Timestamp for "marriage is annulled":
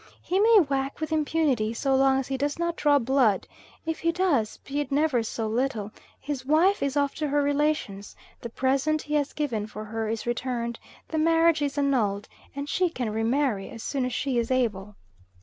11.19-12.27